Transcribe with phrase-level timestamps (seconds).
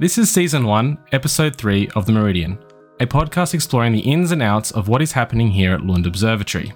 [0.00, 2.58] This is Season 1, Episode 3 of The Meridian,
[2.98, 6.72] a podcast exploring the ins and outs of what is happening here at Lund Observatory.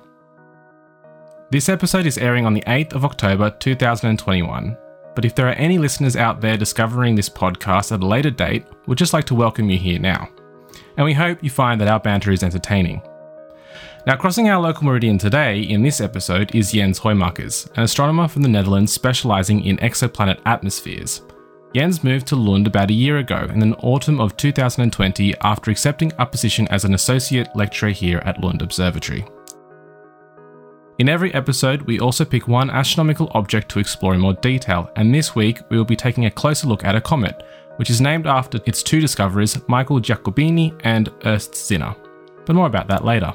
[1.50, 4.76] This episode is airing on the 8th of October 2021,
[5.16, 8.64] but if there are any listeners out there discovering this podcast at a later date,
[8.86, 10.28] we'd just like to welcome you here now.
[10.96, 13.02] And we hope you find that our banter is entertaining.
[14.06, 18.42] Now, crossing our local meridian today in this episode is Jens Hoeijmakers, an astronomer from
[18.42, 21.22] the Netherlands specialising in exoplanet atmospheres.
[21.74, 26.10] Jens moved to Lund about a year ago in the autumn of 2020 after accepting
[26.18, 29.26] a position as an associate lecturer here at Lund Observatory.
[30.98, 35.14] In every episode, we also pick one astronomical object to explore in more detail, and
[35.14, 37.42] this week we will be taking a closer look at a comet,
[37.76, 41.94] which is named after its two discoverers, Michael Giacobini and Ernst Zinner.
[42.46, 43.34] But more about that later.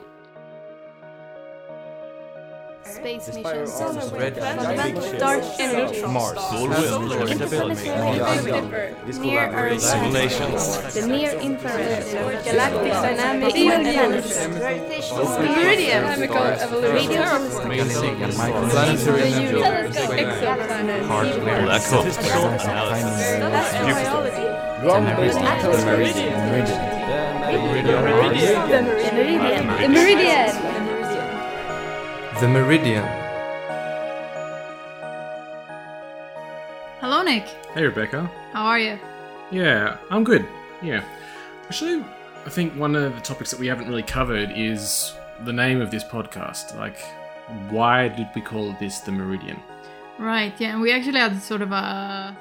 [3.03, 3.67] Space The mission.
[4.17, 4.35] red
[5.19, 5.59] dark ships.
[5.59, 6.01] energy.
[6.07, 7.35] Mars, Solar solar Near
[9.05, 9.51] This collaboration.
[9.59, 9.81] Earth.
[9.81, 10.63] Simulations.
[10.93, 12.03] The near infrared.
[12.45, 14.37] Galactic dynamics analysis.
[14.39, 16.03] The meridian.
[16.15, 17.39] Chemical evolution.
[18.71, 19.31] Planetary.
[20.23, 21.03] Exoplanet.
[21.65, 22.07] Black hole.
[23.83, 24.47] Astrobiology.
[24.79, 26.31] The meridian.
[27.43, 27.59] The
[27.99, 28.63] meridian.
[28.71, 28.79] The
[29.11, 29.63] meridian.
[29.81, 30.72] The meridian.
[36.99, 37.43] Hello, Nic.
[37.73, 38.29] Hey, Rebecca.
[38.51, 38.97] How are you?
[39.51, 40.47] Yeah, I'm good.
[40.81, 41.03] Yeah.
[41.65, 42.03] Actually,
[42.45, 45.13] I think one of the topics that we haven't really covered is
[45.45, 46.75] the name of this podcast.
[46.75, 46.99] Like,
[47.69, 49.59] why did we call this the Meridian?
[50.17, 52.35] Right, yeah, and we actually had sort of a.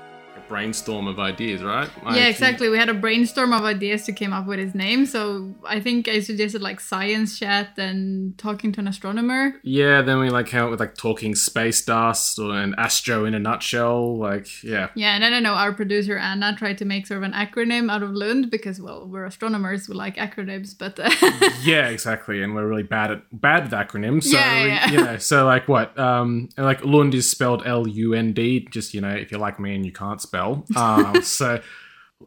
[0.53, 1.89] Brainstorm of ideas, right?
[2.05, 2.69] Like, yeah, exactly.
[2.69, 5.07] We had a brainstorm of ideas to come up with his name.
[5.07, 9.55] So I think I suggested like science chat and talking to an astronomer.
[9.63, 13.33] Yeah, then we like came up with like talking space dust or an astro in
[13.35, 14.19] a nutshell.
[14.19, 14.89] Like, yeah.
[14.95, 17.91] Yeah, and I don't know, our producer Anna tried to make sort of an acronym
[17.91, 21.01] out of Lund because, well, we're astronomers, we like acronyms, but.
[21.01, 21.11] Uh,
[21.65, 22.43] Yeah, exactly.
[22.43, 24.25] And we're really bad at bad with acronyms.
[24.25, 24.91] So Yeah, we- yeah.
[24.91, 25.89] you know, so like what?
[25.99, 29.59] Um like Lund is spelled L U N D, just you know, if you're like
[29.65, 30.42] me and you can't spell.
[30.77, 31.61] Um so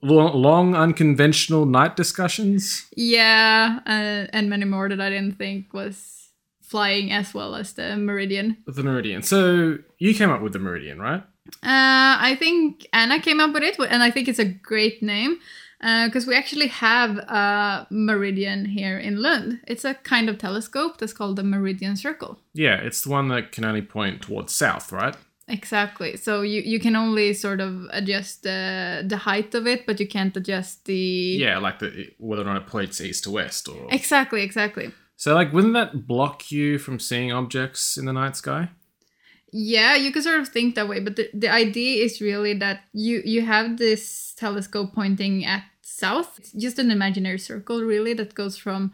[0.01, 2.85] long unconventional night discussions.
[2.95, 6.29] yeah, uh, and many more that I didn't think was
[6.61, 8.57] flying as well as the Meridian.
[8.67, 9.21] The Meridian.
[9.21, 11.23] So you came up with the Meridian, right?
[11.63, 15.39] Uh, I think Anna came up with it, and I think it's a great name
[16.05, 19.59] because we actually have a meridian here in Lund.
[19.67, 22.39] It's a kind of telescope that's called the Meridian Circle.
[22.53, 25.15] Yeah, it's the one that can only point towards south, right?
[25.47, 26.17] Exactly.
[26.17, 30.07] So you, you can only sort of adjust the the height of it, but you
[30.07, 30.95] can't adjust the.
[30.95, 34.41] Yeah, like the whether or not it points east to west or Exactly.
[34.41, 34.91] Exactly.
[35.17, 38.69] So like wouldn't that block you from seeing objects in the night sky?
[39.51, 42.81] Yeah, you could sort of think that way, but the, the idea is really that
[42.91, 46.39] you you have this telescope pointing at south.
[46.39, 48.91] It's just an imaginary circle, really, that goes from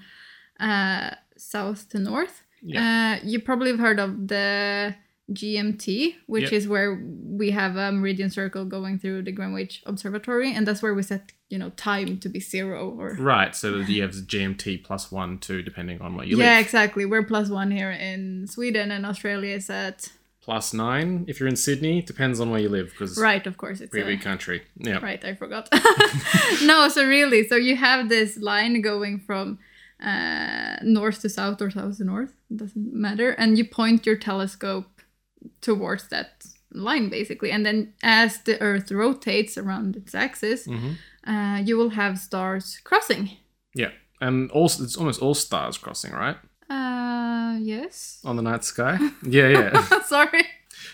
[0.59, 2.43] uh, south to north.
[2.77, 4.93] Uh, you probably have heard of the
[5.33, 6.53] GMT, which Yep.
[6.53, 10.93] is where we have a meridian circle going through the Greenwich Observatory, and that's where
[10.93, 13.15] we set you know time to be zero or.
[13.19, 16.53] Right, so you have GMT plus one, two, depending on where you yeah, live.
[16.53, 17.05] Yeah, exactly.
[17.05, 20.11] We're plus one here in Sweden, and Australia is at
[20.41, 22.01] plus nine if you're in Sydney.
[22.01, 23.45] Depends on where you live because right.
[23.45, 24.63] Of course, it's pretty a- big country.
[24.77, 24.99] Yeah.
[24.99, 25.69] Right, I forgot.
[26.63, 29.59] no, so really, so you have this line going from
[30.03, 34.15] uh, north to south or south to north, it doesn't matter, and you point your
[34.15, 35.00] telescope
[35.61, 40.95] towards that line basically, and then as the Earth rotates around its axis, Mhm.
[41.27, 43.29] uh, you will have stars crossing.
[43.75, 43.91] Yeah,
[44.21, 46.37] and also it's almost all stars crossing, right,
[46.69, 48.21] Uh, yes.
[48.23, 48.97] on the night sky.
[49.23, 50.01] yeah, yeah.
[50.05, 50.45] Sorry.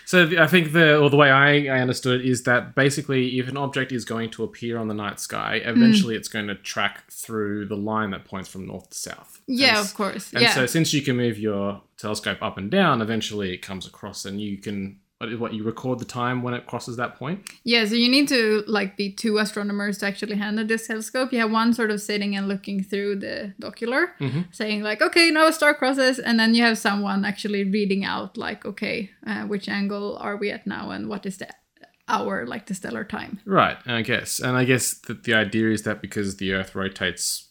[0.08, 3.46] So I think the or the way I, I understood it is that basically, if
[3.46, 5.68] an object is going to appear on the night sky, hmm.
[5.68, 9.42] eventually it's going to track through the line that points from north to south.
[9.46, 10.32] Yeah, And of course.
[10.32, 10.54] And yeah.
[10.54, 14.40] so, since you can move your telescope up and down, eventually it comes across, and
[14.40, 17.40] you can what, what you record the time when it crosses that point.
[17.64, 21.32] Yeah, so you need to like be two astronomers to actually handle this telescope.
[21.32, 24.46] You have one sort of sitting and looking through the ocular, Mhm.
[24.54, 28.36] saying like, "Okay, now a star crosses," and then you have someone actually reading out
[28.36, 31.48] like, "Okay, uh, which angle are we at now, and what is the
[32.08, 34.38] hour, like the stellar time?" Right, I guess.
[34.38, 37.48] And I guess that the idea is that because the Earth rotates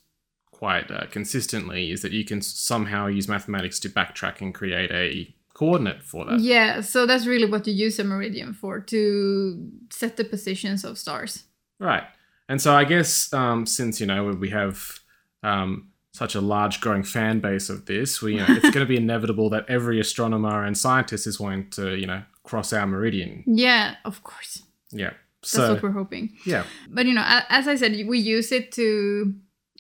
[0.52, 5.36] quite uh, consistently, is that you can somehow use mathematics to backtrack and create a
[5.58, 6.40] coordinate for that.
[6.40, 10.98] Yeah, so that's really what you use a meridian for to set the positions of
[10.98, 11.44] stars.
[11.80, 12.04] Right.
[12.48, 15.00] And so I guess um, since, you know, we have
[15.44, 18.86] um, such a large growing fan base of this, we, you know, it's going to
[18.86, 23.44] be inevitable that every astronomer and scientist is going to, you know, cross our meridian.
[23.48, 24.62] Yeah, of course.
[24.92, 25.14] Yeah.
[25.42, 26.36] That's what we're hoping.
[26.46, 29.34] yeah, But you know, as I said, we use it to,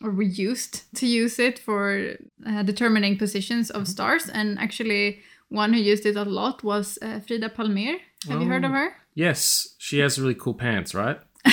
[0.03, 2.15] or we used to use it for
[2.45, 4.29] uh, determining positions of stars.
[4.29, 7.97] And actually, one who used it a lot was uh, Frida Palmer.
[8.29, 8.75] Have you heard of Oh.
[8.75, 8.95] her?
[9.15, 11.19] yes, she has really cool pants, right?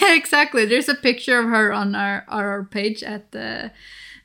[0.00, 0.66] yeah, exactly.
[0.66, 3.70] There's a picture of her on our our page at the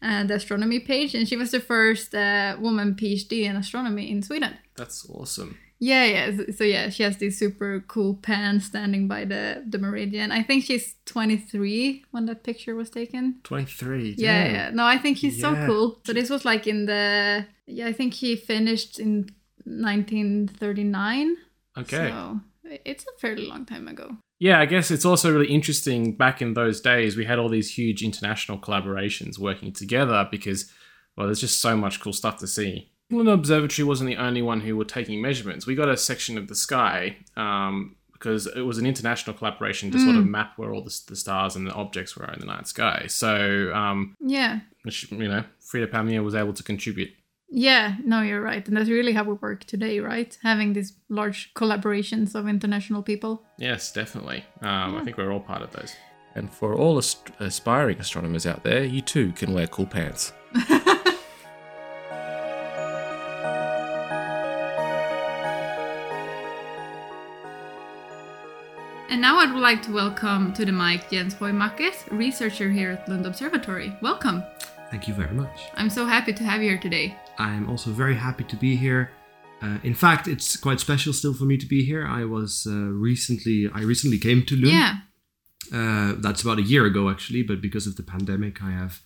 [0.01, 4.21] uh, the astronomy page, and she was the first uh, woman PhD in astronomy in
[4.24, 4.57] Sweden.
[4.75, 5.57] That's awesome.
[5.83, 6.38] Yeah, yeah.
[6.38, 10.31] So, so yeah, she has these super cool pants standing by the the meridian.
[10.31, 13.41] I think she's 23 when that picture was taken.
[13.44, 14.15] Twenty three.
[14.18, 14.69] Yeah, yeah.
[14.71, 16.00] No, I think he's so cool.
[16.06, 19.30] So this was like in the yeah, I think he finished in
[19.65, 21.35] 1939.
[21.77, 22.09] Okay.
[22.09, 22.39] So
[22.85, 24.18] it's a fairly long time ago.
[24.39, 26.15] Yeah, I guess it's also really interesting.
[26.15, 30.71] Back in those days, we had all these huge international collaborations working together because,
[31.15, 32.89] well, there's just so much cool stuff to see.
[33.13, 35.65] Lund Observatory wasn't the only one who were taking measurements.
[35.65, 40.00] We got a section of the sky um, because it was an international collaboration to
[40.00, 42.68] sort of map where all the, the stars and the objects were in the night
[42.68, 43.06] sky.
[43.07, 44.60] So, um, Yeah.
[44.83, 47.12] which, you know, Frida Palmer was able to contribute.
[47.56, 48.68] Yeah, no, you're right.
[48.68, 50.36] And that's really how we work today, right?
[50.42, 53.44] Having these large collaborations of international people.
[53.59, 54.44] Yes, definitely.
[54.62, 55.94] Um, I think we're all part of those.
[56.33, 60.33] And for all ast- aspiring astronomers out there, you too can wear cool pants.
[69.10, 73.08] And now I would like to welcome to the mic Jens Hoeijmakers, researcher here at
[73.08, 73.96] Lund Observatory.
[74.02, 74.44] Welcome.
[74.90, 75.62] Thank you very much.
[75.76, 77.16] I'm so happy to have you here today.
[77.38, 79.12] I'm also very happy to be here.
[79.62, 82.06] Uh, in fact, it's quite special still for me to be here.
[82.06, 84.68] I was uh, recently, I recently came to Lund.
[84.68, 84.98] Yeah.
[85.72, 87.44] Uh, that's about a year ago, actually.
[87.44, 89.02] But because of the pandemic, I have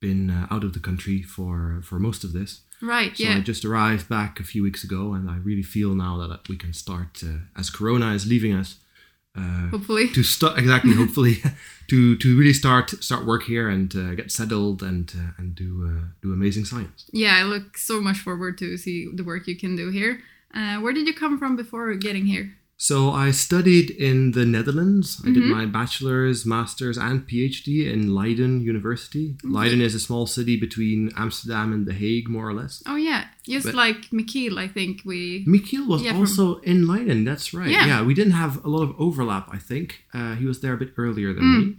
[0.00, 2.62] been uh, out of the country for for most of this.
[2.82, 3.36] Right, So yeah.
[3.36, 6.56] I just arrived back a few weeks ago, and I really feel now that we
[6.56, 8.79] can start, uh, as Corona is leaving us,
[9.36, 10.08] uh, Hopefully.
[10.10, 11.36] to start exactly hopefully
[11.88, 15.86] to to really start start work here and uh, get settled and uh, and do
[15.88, 17.06] uh, do amazing science.
[17.12, 20.20] Yeah, I look so much forward to see the work you can do here.
[20.54, 22.54] Uh, where did you come from before getting here?
[22.82, 25.20] So I studied in the Netherlands.
[25.22, 25.50] I did Mhm.
[25.50, 29.36] my bachelor's, master's, and PhD in Leiden University.
[29.44, 32.82] Leiden is a small city between Amsterdam and The Hague, more or less.
[32.86, 33.26] Oh yeah,
[33.56, 35.44] just But- like Michiel, I think we.
[35.46, 37.24] Michiel was Yeah, from- also in Leiden.
[37.24, 37.70] That's right.
[37.70, 37.86] Yeah.
[37.90, 38.02] Yeah.
[38.08, 39.46] we didn't have a lot of overlap.
[39.52, 39.86] I think
[40.18, 41.58] uh, he was there a bit earlier than Mm.
[41.58, 41.76] me,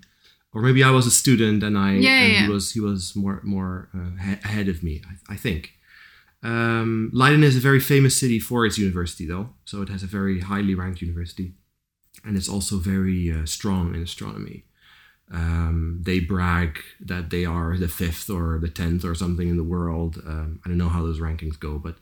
[0.53, 3.37] or maybe I was a student and I Yeah, and he was he was more
[3.55, 4.93] more uh, he- ahead of me.
[5.09, 5.63] I, I think.
[6.43, 9.47] Um, Leiden is a very famous city for its university, though.
[9.65, 11.53] So it has a very highly ranked university,
[12.25, 14.63] and it's also very uh, strong in astronomy.
[15.33, 19.63] Um, they brag that they are the fifth or the tenth or something in the
[19.63, 20.21] world.
[20.27, 21.95] Um, I don't know how those rankings go, but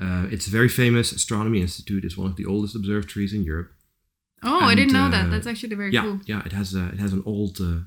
[0.00, 2.04] uh, it's a very famous astronomy institute.
[2.04, 3.72] It's one of the oldest observatories in Europe.
[4.42, 5.26] Oh, I didn't know that.
[5.26, 6.20] uh, That's actually very yeah, cool.
[6.26, 6.42] yeah.
[6.44, 7.80] It has a, it has an old, uh,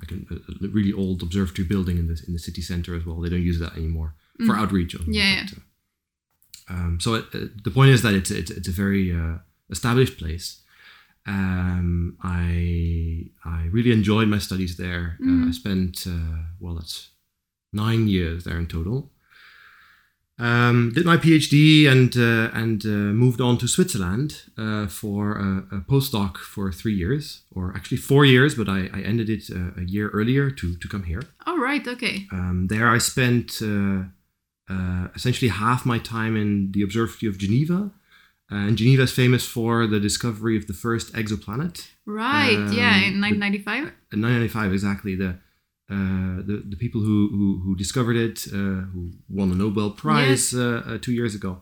[0.00, 0.34] like a,
[0.64, 3.20] a really old observatory building in the in the city center as well.
[3.20, 4.14] They don't use that anymore
[4.46, 4.94] for outreach.
[4.94, 5.16] only, Mm.
[5.16, 8.72] Yeah, but, uh, um, so it, uh, the point is that it's it's, it's a
[8.84, 9.38] very uh,
[9.70, 10.60] established place.
[11.26, 15.18] Um, I I really enjoyed my studies there.
[15.26, 17.10] Uh, I spent uh, well, that's
[17.72, 19.10] nine years there in total.
[20.36, 25.76] Um, did my PhD and uh, and uh, moved on to Switzerland uh, for a,
[25.76, 29.80] a postdoc for three years, or actually four years, but I, I ended it uh,
[29.80, 31.22] a year earlier to to come here.
[31.46, 32.26] All right, okay.
[32.32, 34.04] Um, there, I spent uh,
[34.68, 37.92] uh, essentially half my time in the Observatory of Geneva.
[38.56, 41.76] And Geneva is famous for the discovery of the first exoplanet.
[42.06, 43.78] Right, yeah, Um, in 1995.
[44.12, 45.14] In 1995, exactly.
[45.22, 45.30] The,
[45.94, 50.54] uh, the the people who, who, who discovered it, uh, who won the Nobel Prize
[50.54, 51.52] uh, uh, two years ago,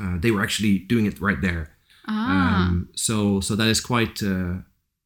[0.00, 1.64] uh, they were actually doing it right there.
[2.06, 4.54] Ah, Um, so so that is quite uh,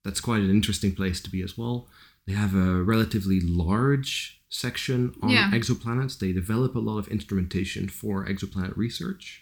[0.05, 1.89] that's quite an interesting place to be as well.
[2.27, 5.51] They have a relatively large section on Yeah.
[5.53, 6.19] exoplanets.
[6.19, 9.42] They develop a lot of instrumentation for exoplanet research.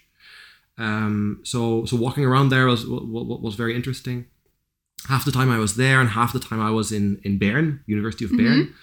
[0.77, 4.25] Um, so so walking around there was was, was very interesting.
[5.09, 7.81] Half the time I was there, and half the time I was in in Bern,
[7.87, 8.73] University of Bern,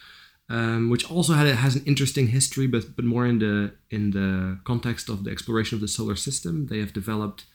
[0.49, 4.11] um, which also had a, has an interesting history, but but more in the in
[4.11, 6.67] the context of the exploration of the solar system.
[6.67, 7.47] They have developed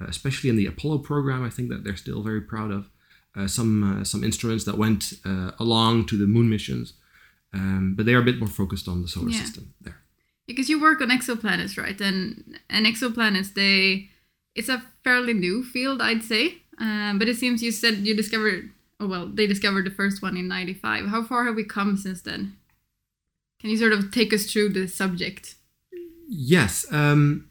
[0.00, 2.90] uh, especially in the Apollo program, I think that they're still very proud of
[3.36, 6.94] uh, some uh, some instruments that went uh, along to the moon missions,
[7.52, 9.40] um, but they are a bit more focused on the solar Yeah.
[9.40, 10.01] system there.
[10.46, 12.00] Because you work on exoplanets, right?
[12.00, 14.10] And and exoplanets, they
[14.54, 16.58] it's a fairly new field, I'd say.
[16.78, 18.70] Um, but it seems you said you discovered.
[19.00, 21.08] Oh well, they discovered the first one in '95.
[21.08, 22.56] How far have we come since then?
[23.60, 25.54] Can you sort of take us through the subject?
[26.28, 27.50] Yes, um,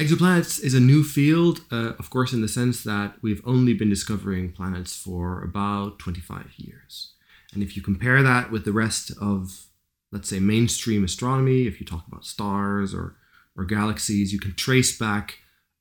[0.00, 3.90] Exoplanets is a new field, uh, of course, in the sense that we've only been
[3.90, 7.12] discovering planets for about 25 years.
[7.52, 9.66] And if you compare that with the rest of,
[10.12, 13.16] let's say, mainstream astronomy, if you talk about stars or,
[13.56, 15.38] or galaxies, you can trace back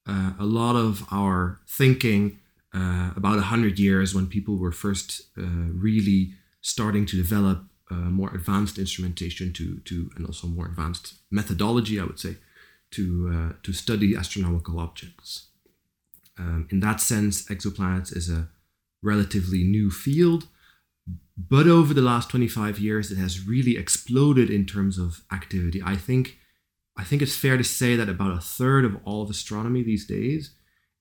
[0.07, 2.39] uh, a lot of our thinking
[2.73, 5.43] uh, about 100 years when people were first uh,
[5.73, 11.99] really starting to develop uh, more advanced instrumentation to, to and also more advanced methodology,
[11.99, 12.37] I would say,
[12.91, 15.47] to, uh, to study astronomical objects.
[16.37, 18.47] Um, in that sense, exoplanets is a
[19.01, 20.47] relatively new field,
[21.37, 25.81] but over the last 25 years, it has really exploded in terms of activity.
[25.83, 26.37] I think,
[26.97, 30.05] I think it's fair to say that about a third of all of astronomy these
[30.05, 30.51] days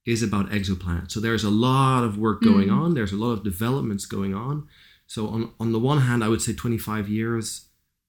[0.07, 1.11] is about exoplanets.
[1.11, 2.79] So there's a lot of work going Mm.
[2.81, 2.95] on.
[2.95, 4.67] There's a lot of developments going on.
[5.07, 7.67] So on, on the one hand, I would say 25 years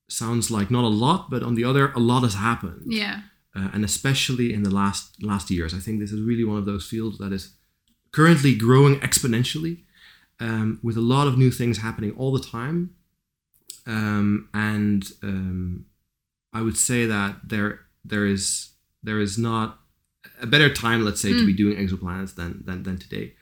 [0.07, 3.21] sounds like not a lot, but on the other, a lot has happened Yeah.
[3.55, 5.73] uh, and especially in the last last years.
[5.73, 7.53] I think this is really one of those fields that is
[8.11, 9.83] currently growing exponentially,
[10.39, 12.95] um, with a lot of new things happening all the time.
[13.85, 15.85] Um, and um,
[16.53, 18.69] I would say that there there is
[19.03, 19.79] there is not
[20.41, 23.33] a better time, let's say, to be doing exoplanets than than, than today.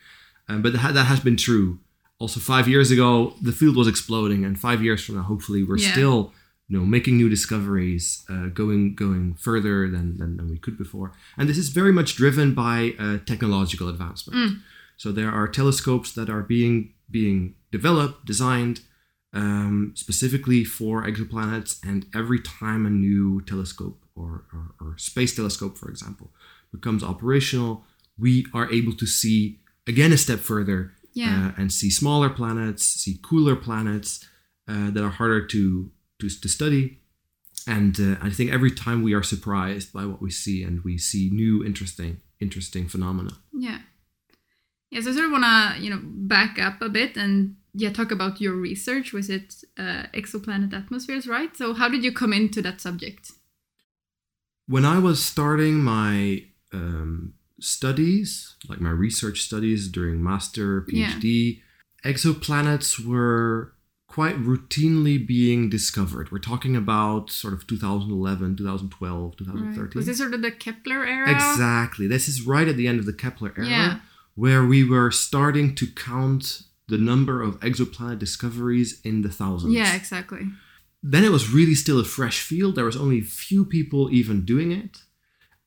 [0.49, 1.79] Um, but that, that has been true.
[2.19, 5.77] Also, five years ago, the field was exploding, and five years from now, hopefully, we're
[5.77, 5.91] Yeah.
[5.91, 6.33] still
[6.69, 11.13] you know making new discoveries uh, going going further than, than than we could before
[11.37, 14.57] and this is very much driven by uh, technological advancement
[14.97, 18.81] so there are telescopes that are being being developed designed
[19.33, 25.77] um, specifically for exoplanets and every time a new telescope or, or, or space telescope
[25.77, 26.31] for example
[26.71, 27.83] becomes operational
[28.17, 30.79] we are able to see again a step further
[31.13, 31.49] Yeah.
[31.57, 34.25] uh, and see smaller planets see cooler planets
[34.67, 36.97] uh, that are harder to to, to study.
[37.67, 40.97] And uh, I think every time we are surprised by what we see, and we
[40.97, 43.33] see new interesting interesting phenomena.
[43.53, 43.79] Yeah.
[44.89, 48.11] Yes, I sort of want to, you know, back up a bit and yeah, talk
[48.11, 49.13] about your research.
[49.13, 51.55] Was it uh, exoplanet atmospheres, right?
[51.55, 53.31] So how did you come into that subject?
[54.67, 61.11] When I was starting my um, studies, like my research studies during master Yeah.
[61.11, 61.61] PhD,
[62.03, 63.73] exoplanets were
[64.07, 66.31] quite routinely being discovered.
[66.31, 69.83] We're talking about sort of 2011, 2012, 2013.
[69.83, 69.95] Right.
[69.95, 71.29] Was this sort of the Kepler era?
[71.29, 72.07] Exactly.
[72.07, 73.99] This is right at the end of the Kepler era, Yeah.
[74.43, 79.73] Where we were starting to count the number of exoplanet discoveries in the thousands.
[79.73, 80.43] Yeah, exactly.
[81.03, 82.75] Then it was really still a fresh field.
[82.75, 84.93] There was only few people even doing it.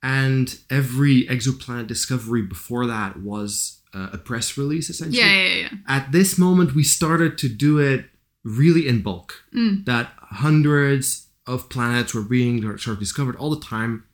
[0.02, 5.70] And every exoplanet discovery before that was uh, a press release, essentially Yeah, yeah, yeah.
[5.88, 8.06] at this moment we started to do it
[8.44, 9.84] really in bulk Mm.
[9.84, 10.06] that
[10.44, 14.04] hundreds of planets were being sort of discovered all the time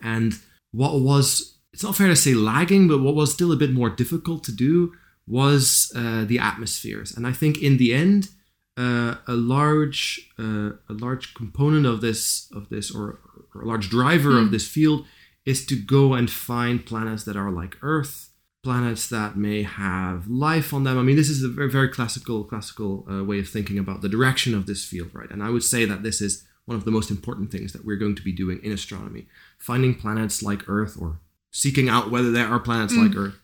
[0.00, 0.30] and
[0.72, 3.90] what was it's not fair to say lagging but what was still a bit more
[3.90, 4.92] difficult to do
[5.26, 8.28] was uh, the atmospheres and i think in the end
[8.76, 13.18] uh, a large uh, a large component of this of this or,
[13.54, 15.04] or a large driver of this field
[15.44, 20.72] is to go and find planets that are like earth planets that may have life
[20.72, 20.98] on them.
[20.98, 24.08] I mean, this is a very, very classical, classical uh, way of thinking about the
[24.08, 25.30] direction of this field, right?
[25.30, 27.96] And I would say that this is one of the most important things that we're
[27.96, 29.26] going to be doing in astronomy:
[29.58, 31.18] finding planets like Earth, or
[31.52, 33.38] seeking out whether there are planets like Earth.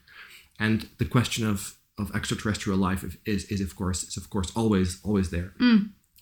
[0.58, 4.98] And the question of of extraterrestrial life is is of course is of course always
[5.04, 5.52] always there.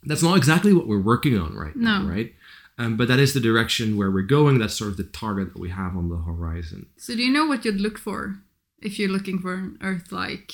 [0.03, 2.09] That's not exactly what we're working on right now, No.
[2.09, 2.35] right?
[2.79, 4.59] Um, but that is the direction where we're going.
[4.59, 6.87] That's sort of the target that we have on the horizon.
[6.99, 8.37] So do you know what you'd look for
[8.83, 10.53] if you're looking for an Earth-like?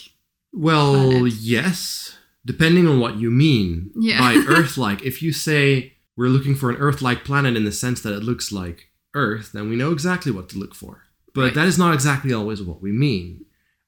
[0.52, 1.32] Well, planet.
[1.40, 4.20] yes, depending on what you mean Yeah.
[4.20, 5.02] by Earth like.
[5.02, 8.22] If you say we're looking for an Earth like planet in the sense that it
[8.22, 11.02] looks like Earth, then we know exactly what to look for.
[11.34, 11.54] But Right.
[11.54, 13.46] that is not exactly always what we mean.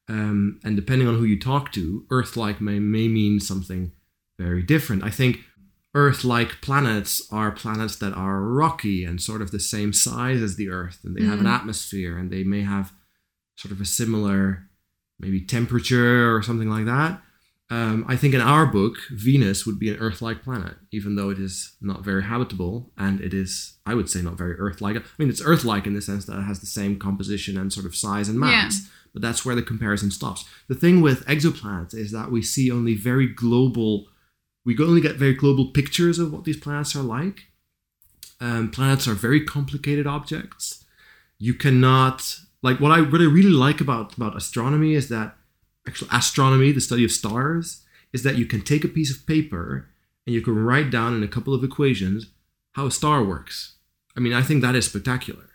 [0.08, 3.92] Um, and depending on who you talk to, Earth like may, may mean something
[4.38, 5.02] very different.
[5.02, 5.40] I think
[5.94, 10.56] Earth like planets are planets that are rocky and sort of the same size as
[10.56, 12.92] the Earth, and they have an atmosphere, and they may have
[13.56, 14.68] sort of a similar
[15.20, 17.22] maybe temperature or something like that.
[17.74, 21.30] Um, I think in our book, Venus would be an Earth like planet, even though
[21.30, 24.96] it is not very habitable and it is, I would say, not very Earth like.
[24.96, 27.72] I mean, it's Earth like in the sense that it has the same composition and
[27.72, 30.44] sort of size and mass, but that's where the comparison stops.
[30.68, 34.06] The thing with exoplanets is that we see only very global,
[34.64, 37.46] we only get very global pictures of what these planets are like.
[38.40, 40.84] Um, planets are very complicated objects.
[41.40, 45.36] You cannot like what I what I really like about about astronomy is that
[45.86, 49.88] actual astronomy, the study of stars, is that you can take a piece of paper
[50.26, 52.26] and you can write down in a couple of equations
[52.72, 53.76] how a star works.
[54.16, 55.50] I mean, I think that is spectacular.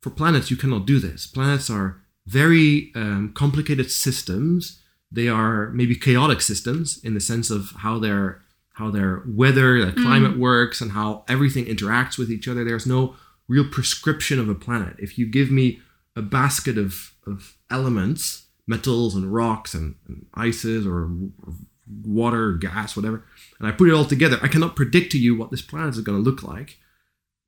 [0.00, 1.26] for planets, you cannot do this.
[1.26, 4.80] Planets are very um, complicated systems.
[5.10, 8.42] They are maybe chaotic systems in the sense of how their
[8.74, 12.64] how their weather, their climate works, and how everything interacts with each other.
[12.64, 14.96] There's no real prescription of a planet.
[14.98, 15.80] If you give me
[16.16, 21.54] a basket of, of elements, metals and rocks and, and ices or, or
[22.04, 23.24] water, gas, whatever,
[23.58, 26.00] and I put it all together, I cannot predict to you what this planet is
[26.00, 26.78] going to look like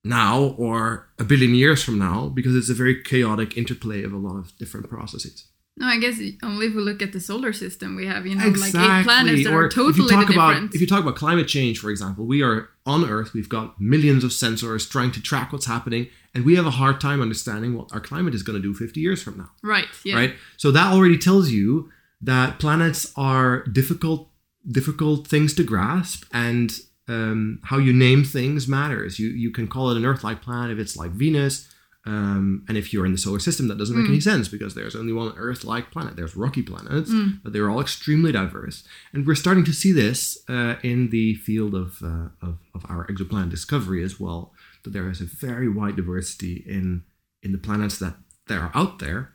[0.04, 4.18] now or a billion years from now because it's a very chaotic interplay of a
[4.18, 5.46] lot of different processes.
[5.76, 8.46] No, I guess only if we look at the solar system, we have you know
[8.46, 10.58] like eight planets that Or are totally if you talk different.
[10.66, 13.32] about if you talk about climate change, for example, we are on Earth.
[13.34, 17.00] We've got millions of sensors trying to track what's happening, and we have a hard
[17.00, 19.50] time understanding what our climate is going to do 50 years from now.
[19.64, 19.86] right?
[20.04, 20.14] Yeah.
[20.16, 20.34] Right.
[20.58, 21.90] So that already tells you
[22.20, 24.30] that planets are difficult
[24.70, 26.70] difficult things to grasp, and
[27.08, 29.18] um, how you name things matters.
[29.18, 31.68] You you can call it an Earth-like planet if it's like Venus.
[32.06, 34.94] Um, and if you're in the solar system, that doesn't make any sense because there's
[34.94, 36.16] only one Earth-like planet.
[36.16, 37.10] There's rocky planets,
[37.42, 38.84] but they're all extremely diverse.
[39.12, 43.06] And we're starting to see this uh, in the field of, uh, of of our
[43.06, 44.52] exoplanet discovery as well.
[44.82, 47.04] That there is a very wide diversity in
[47.42, 48.16] in the planets that
[48.48, 49.32] that are out there,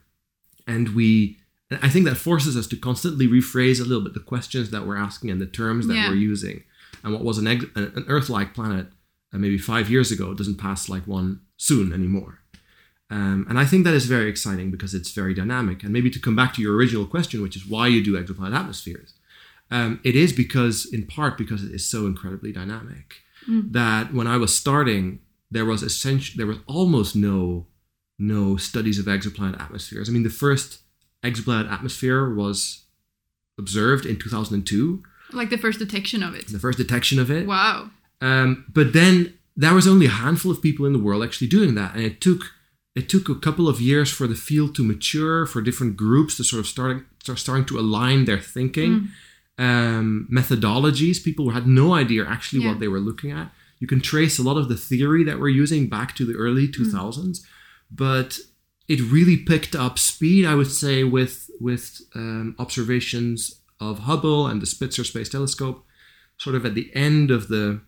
[0.66, 1.38] and we.
[1.70, 4.86] and I think that forces us to constantly rephrase a little bit the questions that
[4.86, 6.08] we're asking and the terms that Yeah.
[6.10, 6.62] we're using.
[7.02, 8.86] And what was an, ex- an Earth-like planet
[9.32, 12.39] uh, maybe five years ago doesn't pass like one soon anymore.
[13.10, 15.82] Um, and I think that is very exciting because it's very dynamic.
[15.82, 18.54] And maybe to come back to your original question, which is why you do exoplanet
[18.56, 19.14] atmospheres,
[19.72, 23.16] um, it is because, in part, because it is so incredibly dynamic.
[23.72, 27.66] That when I was starting, there was essentially there was almost no
[28.18, 30.08] no studies of exoplanet atmospheres.
[30.08, 30.80] I mean, the first
[31.24, 32.84] exoplanet atmosphere was
[33.58, 35.02] observed in 2002,
[35.32, 36.48] Like the first detection of it.
[36.48, 37.46] the first detection of it.
[37.46, 37.90] Wow.
[38.20, 41.74] Um, but then there was only a handful of people in the world actually doing
[41.76, 42.52] that, and it took
[42.94, 46.44] it took a couple of years for the field to mature, for different groups to
[46.44, 49.08] sort of start, start starting to align their thinking,
[49.58, 51.22] um, methodologies.
[51.22, 52.70] People had no idea actually Yeah.
[52.70, 53.52] what they were looking at.
[53.78, 56.66] You can trace a lot of the theory that we're using back to the early
[56.68, 57.42] 2000s,
[57.90, 58.38] but
[58.88, 64.60] it really picked up speed, I would say, with with um, observations of Hubble and
[64.60, 65.84] the Spitzer Space Telescope,
[66.38, 67.80] sort of at the end of the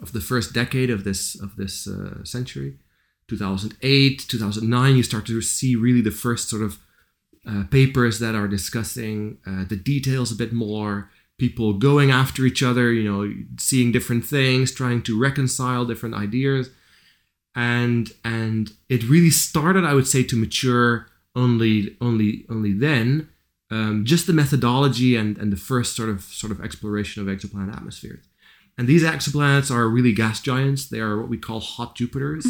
[0.00, 2.78] of the first decade of this of this uh, century,
[3.28, 4.96] 2008, 2009.
[4.96, 6.78] You start to see really the first sort of
[7.48, 11.10] uh, papers that are discussing uh, the details a bit more.
[11.38, 16.70] People going after each other, you know, seeing different things, trying to reconcile different ideas
[17.56, 23.28] and and it really started i would say to mature only only only then
[23.68, 27.74] um, just the methodology and and the first sort of sort of exploration of exoplanet
[27.74, 28.26] atmospheres
[28.78, 32.44] and these exoplanets are really gas giants they are what we call hot jupiters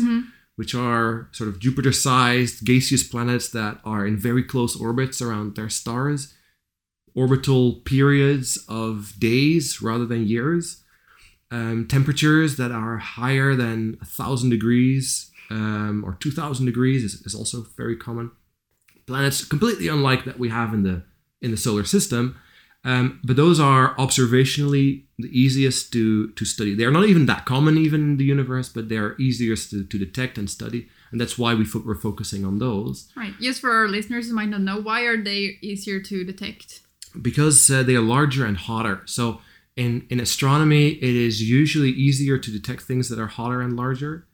[0.56, 5.54] which are sort of jupiter sized gaseous planets that are in very close orbits around
[5.54, 6.34] their stars
[7.14, 10.82] orbital periods of days rather than years
[11.50, 17.14] um, temperatures that are higher than a thousand degrees um, or two thousand degrees is,
[17.22, 18.30] is also very common.
[19.06, 21.04] Planets completely unlike that we have in the
[21.40, 22.36] in the solar system,
[22.90, 26.74] um, but those are observationally the easiest to to study.
[26.74, 29.84] They are not even that common even in the universe, but they are easiest to,
[29.84, 33.34] to detect and study, and that's why we fo- we're focusing on those Right.
[33.40, 36.80] Just for our listeners who might not know, why are they easier to detect?
[37.30, 38.96] because uh, they are larger and hotter.
[39.06, 39.40] So
[39.74, 44.26] in in astronomy, it is usually easier to detect things that are hotter and larger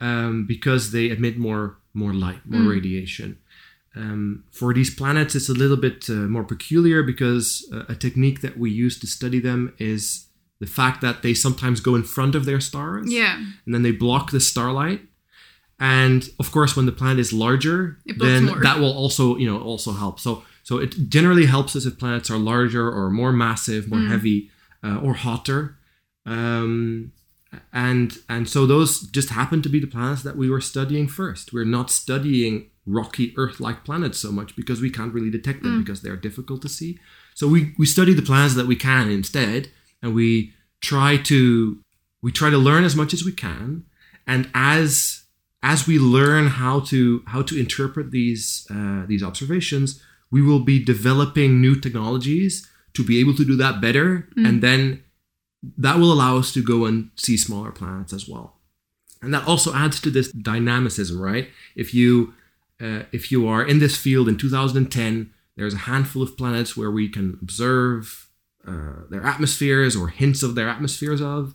[0.00, 3.38] um, because they emit more more light, more radiation.
[3.96, 8.40] Um, for these planets, it's a little bit uh, more peculiar because uh, a technique
[8.42, 10.26] that we use to study them is
[10.60, 13.36] the fact that they sometimes go in front of their stars Yeah.
[13.64, 15.00] and then they block the starlight.
[15.80, 18.60] And of course, when the planet is larger, then more.
[18.62, 20.18] that will also, you know, also help.
[20.18, 24.50] So, so it generally helps us if planets are larger or more massive, more heavy,
[24.82, 25.78] uh, or hotter.
[26.26, 27.12] Um,
[27.72, 31.52] and and so those just happen to be the planets that we were studying first.
[31.52, 36.02] We're not studying rocky Earth-like planets so much because we can't really detect them because
[36.02, 36.98] they're difficult to see.
[37.34, 39.70] So we we study the planets that we can instead,
[40.02, 41.78] and we try to
[42.22, 43.84] we try to learn as much as we can.
[44.26, 45.22] And as
[45.62, 50.82] as we learn how to how to interpret these uh, these observations, we will be
[50.82, 55.02] developing new technologies to be able to do that better, and then
[55.76, 58.56] that will allow us to go and see smaller planets as well.
[59.22, 61.48] And that also adds to this dynamicism, right?
[61.74, 62.34] If you
[62.80, 66.90] uh, if you are in this field in 2010, there's a handful of planets where
[66.90, 68.28] we can observe
[68.66, 71.54] uh, their atmospheres or hints of their atmospheres of.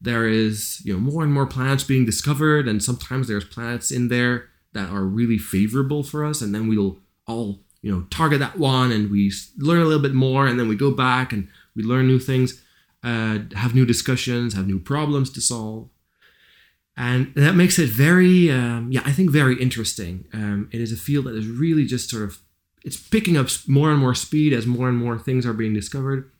[0.00, 4.08] There is you know more and more planets being discovered, and sometimes there's planets in
[4.08, 8.58] there that are really favorable for us, and then we'll all you know target that
[8.58, 11.82] one, and we learn a little bit more, and then we go back and we
[11.82, 12.62] learn new things,
[13.04, 15.88] uh, have new discussions, have new problems to solve,
[16.96, 20.26] and that makes it very, um, yeah, I think very interesting.
[20.32, 22.38] Um, it is a field that is really just sort of
[22.84, 26.30] it's picking up more and more speed as more and more things are being discovered.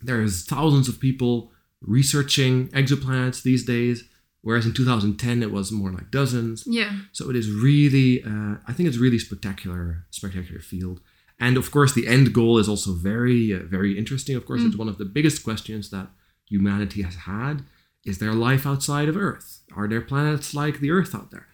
[0.00, 4.04] There's thousands of people researching exoplanets these days,
[4.40, 6.64] whereas in 2010 it was more like dozens.
[6.66, 6.98] Yeah.
[7.12, 11.00] So it is really, uh, I think it's really spectacular, spectacular field.
[11.38, 14.36] And of course, the end goal is also very, uh, very interesting.
[14.36, 16.08] Of course, it's one of the biggest questions that
[16.48, 17.64] humanity has had:
[18.04, 19.60] Is there life outside of Earth?
[19.76, 21.46] Are there planets like the Earth out there?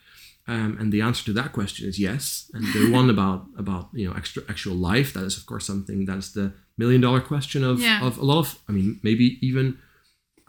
[0.47, 2.51] Um, and the answer to that question is yes.
[2.55, 6.07] And the one about about you know extra actual life that is of course something
[6.07, 8.07] that's the million dollar question of Yeah.
[8.07, 9.77] of a lot of I mean maybe even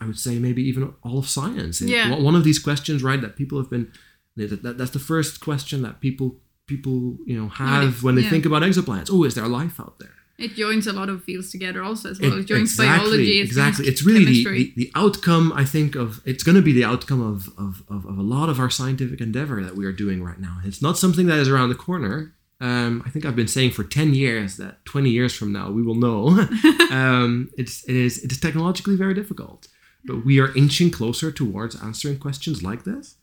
[0.01, 1.81] I would say maybe even all of science.
[1.81, 2.11] And Yeah.
[2.11, 3.91] one- One of these questions, right, that people have been
[4.37, 8.29] that, that, that's the first question that people people you know have when they yeah.
[8.29, 9.09] think about exoplanets.
[9.11, 10.15] Oh, is there life out there?
[10.39, 12.33] It joins a lot of fields together also as well.
[12.33, 13.39] It, It- joins biology.
[13.39, 13.87] It exactly.
[13.87, 17.21] It's really the, the, the outcome, I think, of it's going to be the outcome
[17.21, 20.39] of, of, of, of a lot of our scientific endeavor that we are doing right
[20.39, 20.57] now.
[20.63, 22.33] It's not something that is around the corner.
[22.61, 25.81] Um, I think I've been saying for 10 years that 20 years from now we
[25.81, 26.27] will know.
[26.91, 29.67] um, it's, it, is, it is technologically very difficult,
[30.03, 33.15] but we are inching closer towards answering questions like this.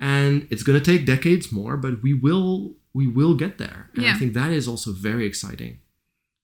[0.00, 3.90] And it's going to take decades more, but we will we will get there.
[3.94, 5.78] And I think that is also very exciting.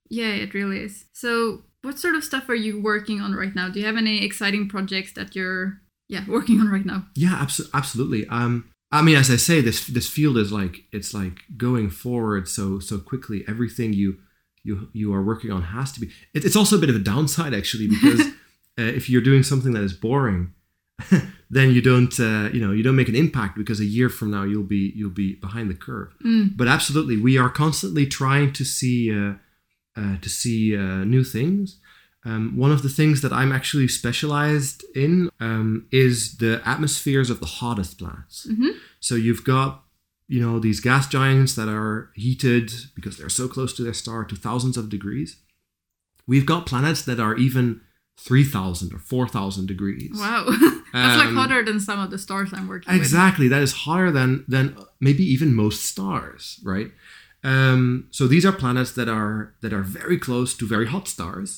[0.09, 1.07] Yeah, it really is.
[1.13, 3.69] So, what sort of stuff are you working on right now?
[3.69, 7.07] Do you have any exciting projects that you're yeah working on right now?
[7.15, 8.27] Yeah, abso- absolutely.
[8.29, 12.49] Um, I mean, as I say, this this field is like it's like going forward
[12.49, 13.45] so so quickly.
[13.49, 14.19] Everything you
[14.63, 16.09] you you are working on has to be.
[16.35, 18.21] It, it's also a bit of a downside actually because
[18.79, 20.53] uh, if you're doing something that is boring,
[21.51, 24.31] then you don't uh, you know you don't make an impact because a year from
[24.31, 26.13] now you'll be you'll be behind the curve.
[26.57, 29.35] But absolutely, we are constantly trying to see uh,
[29.97, 31.79] uh, to see uh, new things.
[32.25, 37.39] Um, one of the things that I'm actually specialized in um, is the atmospheres of
[37.39, 38.49] the hottest planets.
[38.99, 39.85] So you've got,
[40.27, 44.25] you know, these gas giants that are heated because they're so close to their star
[44.25, 45.37] to thousands of degrees.
[46.27, 47.81] We've got planets that are even
[48.19, 50.11] 3,000 or 4,000 degrees.
[50.19, 50.47] Wow,
[50.93, 53.01] that's like Um, hotter than some of the stars I'm working with.
[53.01, 53.47] Exactly.
[53.47, 56.91] That is hotter than than maybe even most stars, right?
[57.53, 61.51] Um, so these are planets that are that are very close to very hot stars,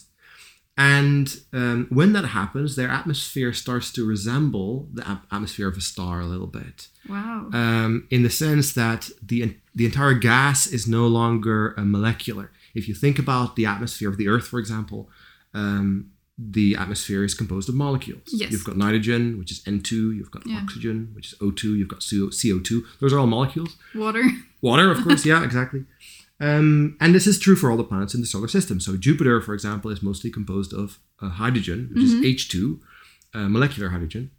[0.76, 5.80] and um, when that happens, their atmosphere starts to resemble the ap- atmosphere of a
[5.92, 7.48] star a little bit, Wow.
[7.52, 12.46] um, in the sense that the the entire gas is no longer uh, molecular.
[12.74, 15.08] If you think about the atmosphere of the Earth, for example.
[15.54, 18.22] Um, the atmosphere is composed of molecules.
[18.28, 18.52] Yes.
[18.52, 19.90] You've got nitrogen, which is N2.
[20.16, 20.60] You've got Yeah.
[20.62, 21.76] oxygen, which is O2.
[21.76, 22.84] You've got CO- CO2.
[23.00, 23.76] Those are all molecules.
[23.94, 24.22] Water.
[24.62, 25.26] Water, of course.
[25.26, 25.84] yeah, exactly.
[26.40, 28.78] Um, and this is true for all the planets in the solar system.
[28.78, 32.78] So Jupiter, for example, is mostly composed of uh, hydrogen, which is H2,
[33.34, 34.30] uh, molecular hydrogen.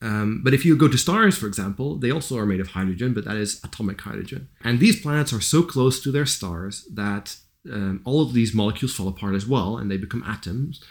[0.00, 3.14] Um, but if you go to stars, for example, they also are made of hydrogen,
[3.14, 4.48] but that is atomic hydrogen.
[4.62, 7.36] And these planets are so close to their stars that
[7.72, 10.82] um, all of these molecules fall apart as well, and they become atoms.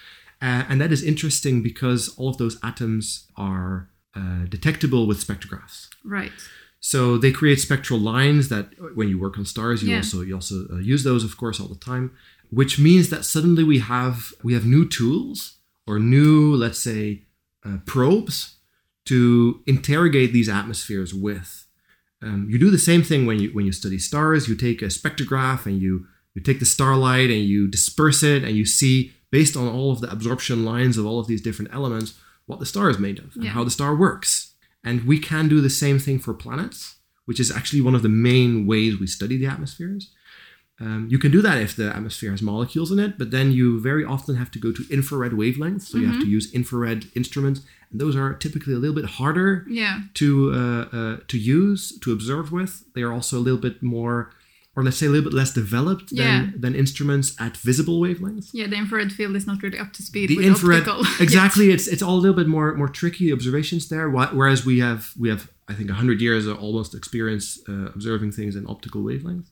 [0.41, 5.87] Uh, and that is interesting because all of those atoms are uh, detectable with spectrographs.
[6.03, 6.31] Right.
[6.79, 9.97] So they create spectral lines that, when you work on stars, you Yeah.
[9.97, 12.11] also you also uh, use those, of course, all the time.
[12.49, 17.21] Which means that suddenly we have we have new tools or new, let's say,
[17.63, 18.55] uh, probes
[19.05, 21.65] to interrogate these atmospheres with.
[22.21, 24.47] Um, you do the same thing when you when you study stars.
[24.49, 28.55] You take a spectrograph and you you take the starlight and you disperse it and
[28.57, 32.13] you see based on all of the absorption lines of all of these different elements
[32.47, 33.51] what the star is made of and Yeah.
[33.51, 34.51] how the star works.
[34.83, 38.09] And we can do the same thing for planets, which is actually one of the
[38.09, 40.09] main ways we study the atmospheres.
[40.79, 43.79] Um, you can do that if the atmosphere has molecules in it, but then you
[43.79, 45.83] very often have to go to infrared wavelengths.
[45.83, 49.63] So you have to use infrared instruments, and those are typically a little bit harder
[49.69, 50.01] Yeah.
[50.15, 52.83] to uh, uh, to use to observe with.
[52.95, 54.31] They are also a little bit more,
[54.75, 56.49] or let's say a little bit less developed than, Yeah.
[56.57, 58.49] than instruments at visible wavelengths.
[58.53, 58.67] Yeah.
[58.67, 61.19] The infrared field is not really up to speed The with infrared, yet.
[61.19, 61.71] exactly.
[61.71, 64.09] It's it's all a little bit more more tricky observations there.
[64.09, 68.55] Whereas we have we have I think hundred years of almost experience uh, observing things
[68.55, 69.49] in optical wavelengths.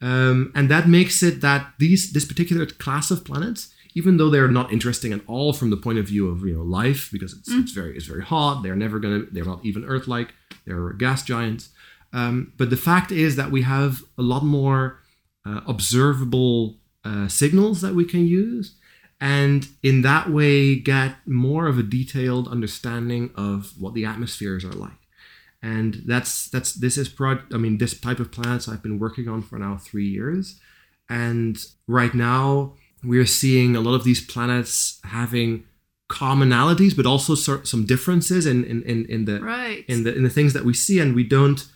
[0.00, 4.48] Um, and that makes it that these this particular class of planets, even though they're
[4.60, 7.48] not interesting at all from the point of view of you know life, because it's,
[7.50, 8.62] it's very it's very hot.
[8.62, 10.34] They're never gonna they're not even Earth-like.
[10.66, 11.70] They're gas giants.
[12.12, 15.00] Um, but the fact is that we have a lot more
[15.46, 18.74] uh, observable uh, signals that we can use,
[19.20, 24.72] and in that way get more of a detailed understanding of what the atmospheres are
[24.72, 25.00] like.
[25.62, 27.38] and that's that's this is pro.
[27.52, 30.58] I mean, this type of planets I've been working on for now three years,
[31.08, 35.64] and right now we're seeing a lot of these planets having
[36.08, 39.84] commonalities, but also some differences in in, in, in the Right.
[39.88, 41.66] in the in the things that we see, and we don't.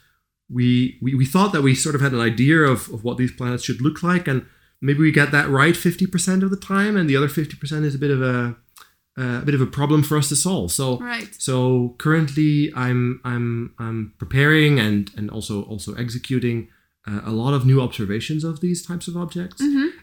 [0.52, 3.32] We, we, we thought that we sort of had an idea of, of what these
[3.32, 4.44] planets should look like, and
[4.80, 7.98] maybe we get that right 50% of the time, and the other 50% is a
[7.98, 8.56] bit of a
[9.18, 10.72] uh, a bit of a problem for us to solve.
[10.72, 11.28] So Right.
[11.38, 16.68] so currently I'm I'm I'm preparing and and also also executing
[17.06, 19.60] uh, a lot of new observations of these types of objects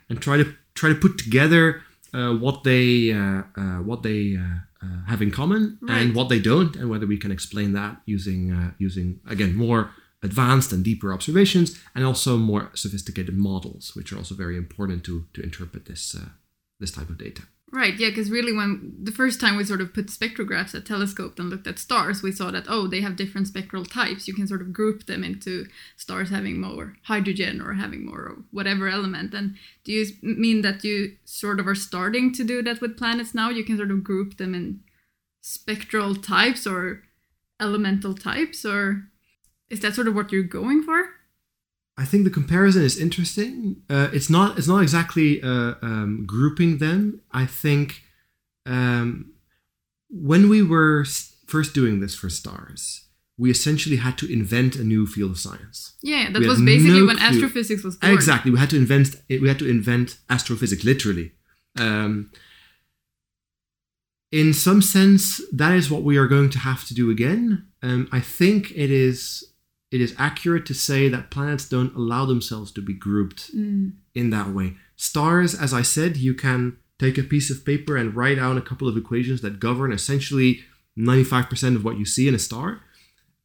[0.09, 1.81] and try to try to put together
[2.13, 4.59] uh, what they uh, uh, what they uh,
[5.07, 6.01] have in common Right.
[6.01, 9.89] and what they don't and whether we can explain that using uh, using again more
[10.21, 15.25] advanced and deeper observations and also more sophisticated models which are also very important to
[15.33, 16.29] to interpret this uh,
[16.79, 17.43] this type of data.
[17.71, 21.37] Right, yeah, because really, when the first time we sort of put spectrographs at telescope
[21.37, 24.27] and looked at stars, we saw that oh, they have different spectral types.
[24.27, 28.87] You can sort of group them into stars having more hydrogen or having more whatever
[28.87, 29.35] element.
[29.35, 33.35] And do you mean that you sort of are starting to do that with planets
[33.35, 33.51] now?
[33.51, 34.79] You can sort of group them in
[35.41, 37.03] spectral types or
[37.61, 39.03] elemental types, or
[39.69, 41.09] is that sort of what you're going for?
[41.97, 43.81] I think the comparison is interesting.
[43.89, 44.57] Uh, it's not.
[44.57, 47.21] It's not exactly uh, um, grouping them.
[47.31, 48.03] I think
[48.65, 49.33] um,
[50.09, 51.05] when we were
[51.45, 53.05] first doing this for stars,
[53.37, 55.95] we essentially had to invent a new field of science.
[56.01, 57.25] Yeah, that We was basically no when clue.
[57.27, 58.13] astrophysics was born.
[58.13, 58.51] Exactly.
[58.51, 59.15] We had to invent.
[59.29, 61.33] We had to invent astrophysics literally.
[61.77, 62.31] Um,
[64.31, 67.67] in some sense, that is what we are going to have to do again.
[67.81, 69.43] Um, I think it is
[69.91, 73.93] it is accurate to say that planets don't allow themselves to be grouped Mm.
[74.13, 74.75] in that way.
[74.95, 78.61] Stars, as I said, you can take a piece of paper and write down a
[78.61, 80.61] couple of equations that govern essentially
[80.97, 82.81] 95% of what you see in a star.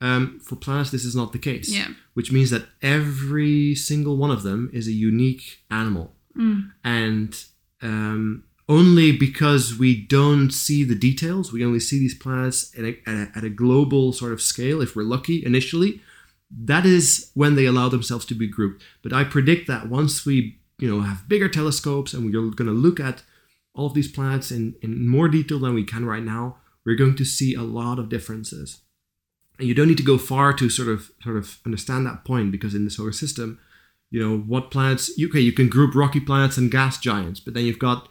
[0.01, 1.89] Um, for planets, this is not the case Yeah.
[2.15, 6.15] which means that every single one of them is a unique animal.
[6.83, 7.33] And
[7.81, 12.97] um, only because we don't see the details, we only see these planets at a,
[13.09, 16.01] at, a, at a global sort of scale, if we're lucky initially,
[16.57, 18.83] that is when they allow themselves to be grouped.
[19.03, 22.73] But I predict that once we you know, have bigger telescopes and we're going to
[22.73, 23.23] look at
[23.75, 27.17] all of these planets in, in more detail than we can right now, we're going
[27.17, 28.81] to see a lot of differences.
[29.59, 32.51] And you don't need to go far to sort of sort of understand that point
[32.51, 33.61] because in the solar system,
[34.11, 35.11] you know what planets.
[35.11, 38.09] Okay, you can group rocky planets and gas giants, but then you've got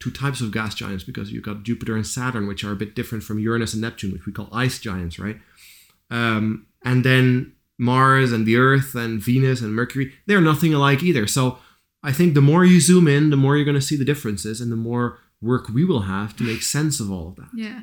[0.00, 2.94] two types of gas giants because you've got Jupiter and Saturn, which are a bit
[2.94, 5.38] different from Uranus and Neptune, which we call ice giants, right?
[6.10, 11.26] Um, and then Mars and the Earth and Venus and Mercury, they're nothing alike either.
[11.26, 11.58] So
[12.02, 14.60] I think the more you zoom in, the more you're going to see the differences
[14.60, 17.48] and the more work we will have to make sense of all of that.
[17.54, 17.80] Yeah.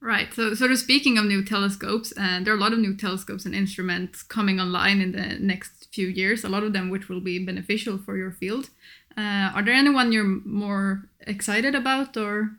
[0.00, 0.32] Right.
[0.34, 3.44] So, sort of speaking of new telescopes, uh, there are a lot of new telescopes
[3.46, 6.44] and instruments coming online in the next few years.
[6.44, 8.68] A lot of them which will be beneficial for your field.
[9.16, 12.50] Uh, are there anyone you're more excited about, or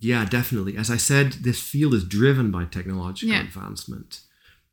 [0.00, 0.76] Yeah, definitely.
[0.76, 3.42] As I said, this field is driven by technological Yeah.
[3.42, 4.20] advancement.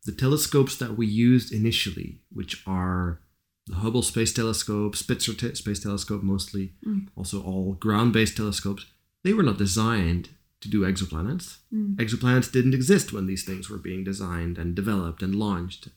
[0.06, 3.20] The telescopes that we used initially, which are
[3.68, 7.08] the Hubble Space Telescope, Spitzer te- Space Telescope mostly, mm.
[7.16, 8.86] also all ground based telescopes,
[9.24, 10.30] they were not designed
[10.62, 11.58] to do exoplanets.
[11.74, 11.96] Mm.
[11.98, 15.90] Exoplanets didn't exist when these things were being designed and developed and launched.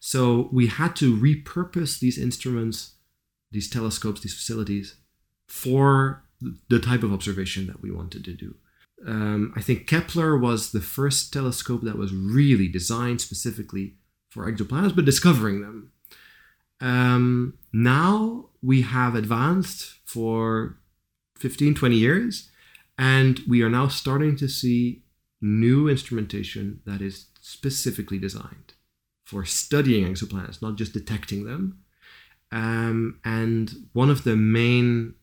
[0.00, 2.94] So we had to repurpose these instruments,
[3.50, 4.96] these telescopes, these facilities
[5.46, 6.24] for
[6.68, 8.54] the type of observation that we wanted to do.
[9.06, 13.94] Um, I think Kepler was the first telescope that was really designed specifically
[14.28, 15.92] for exoplanets, but discovering them.
[16.80, 20.78] Um, now we have advanced for
[21.38, 22.50] 15, 20 years,
[22.96, 25.02] and we are now starting to see
[25.40, 28.74] new instrumentation that is specifically designed
[29.24, 31.78] for studying exoplanets, not just detecting them.
[32.50, 35.14] Um, and one of the main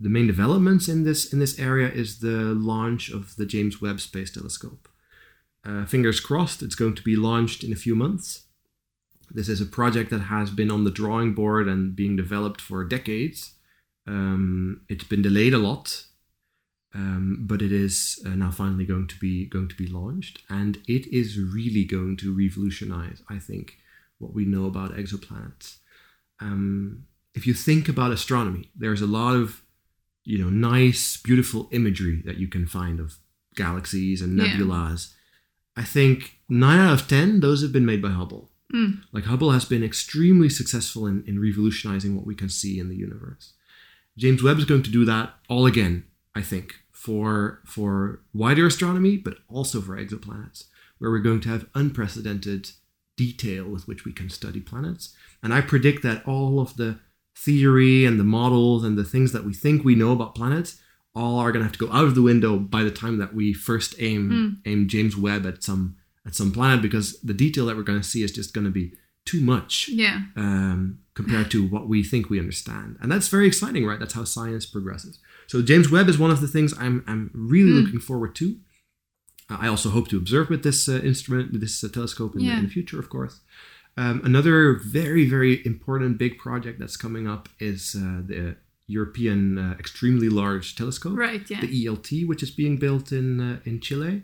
[0.00, 4.00] the main developments in this in this area is the launch of the James Webb
[4.00, 4.88] Space Telescope.
[5.64, 8.46] Uh, fingers crossed, it's going to be launched in a few months.
[9.30, 12.82] This is a project that has been on the drawing board and being developed for
[12.82, 13.54] decades.
[14.06, 16.04] Um, it's been delayed a lot,
[16.94, 20.78] um, but it is uh, now finally going to be going to be launched, and
[20.88, 23.76] it is really going to revolutionize, I think,
[24.18, 25.76] what we know about exoplanets.
[26.40, 29.62] Um, if you think about astronomy, there's a lot of
[30.24, 33.16] you know nice, beautiful imagery that you can find of
[33.54, 34.44] galaxies and Yeah.
[34.56, 35.12] nebulas.
[35.76, 38.50] I think nine out of ten those have been made by Hubble.
[38.72, 39.02] Mm.
[39.12, 42.96] Like Hubble has been extremely successful in, in revolutionizing what we can see in the
[42.96, 43.54] universe.
[44.16, 46.04] James Webb is going to do that all again,
[46.34, 50.64] I think, for for wider astronomy, but also for exoplanets.
[50.98, 52.70] where we're going to have unprecedented
[53.16, 55.16] detail with which we can study planets.
[55.42, 56.98] And I predict that all of the
[57.36, 60.80] theory and the models and the things that we think we know about planets
[61.14, 63.34] all are going to have to go out of the window by the time that
[63.34, 67.76] we first aim aim James Webb at some at some planet because the detail that
[67.76, 68.92] we're going to see is just going to be
[69.24, 70.22] too much Yeah.
[70.36, 72.96] um, compared to what we think we understand.
[73.00, 73.98] And that's very exciting, right?
[73.98, 75.18] That's how science progresses.
[75.46, 77.78] So James Webb is one of the things I'm, I'm really Hmm.
[77.84, 78.56] looking forward to.
[79.50, 82.40] Uh, I also hope to observe with this uh, instrument, with this uh, telescope in,
[82.40, 82.58] the, Yeah.
[82.58, 83.40] in the future, of course.
[83.96, 89.76] Um, another very, very important big project that's coming up is uh, the European uh,
[89.78, 91.42] Extremely Large Telescope Right.
[91.48, 91.60] Yeah.
[91.60, 94.22] the ELT, which is being built in uh, in Chile.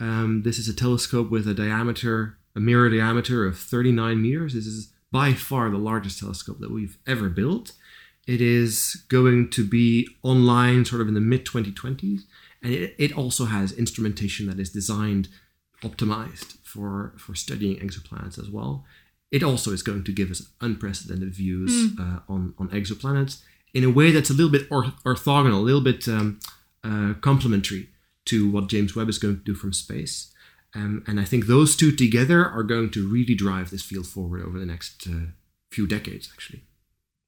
[0.00, 4.54] Um, this is a telescope with a diameter, a mirror diameter of 39 meters.
[4.54, 7.72] This is by far the largest telescope that we've ever built.
[8.26, 12.22] It is going to be online sort of in the mid 2020s,
[12.62, 15.28] and it, it also has instrumentation that is designed,
[15.82, 18.84] optimized for for studying exoplanets as well.
[19.30, 23.90] It also is going to give us unprecedented views uh, on on exoplanets in a
[23.90, 26.38] way that's a little bit orth- orthogonal, a little bit um,
[26.84, 27.88] uh, complementary
[28.26, 30.32] to what James Webb is going to do from space.
[30.76, 34.42] Um, and I think those two together are going to really drive this field forward
[34.42, 35.26] over the next uh,
[35.70, 36.62] few decades, actually.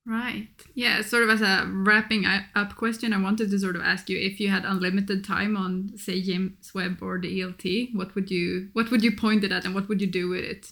[0.08, 0.46] Right.
[0.74, 1.02] Yeah.
[1.02, 4.38] Sort of as a wrapping up question, I wanted to sort of ask you if
[4.38, 8.90] you had unlimited time on, say, James Webb or the ELT, what would you what
[8.92, 10.70] would you point it at, and what would you do with it?